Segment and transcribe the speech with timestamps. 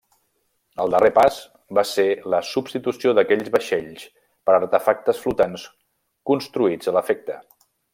[0.85, 1.37] El darrer pas
[1.79, 2.05] va ser
[2.35, 4.09] la substitució d'aquells vaixells
[4.49, 5.71] per artefactes flotants
[6.33, 7.43] construïts a l'efecte.